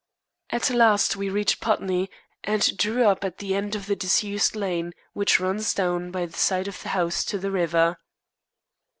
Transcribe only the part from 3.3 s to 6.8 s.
the end of the disused lane which runs down by the side